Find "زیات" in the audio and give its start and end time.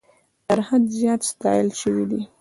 0.97-1.21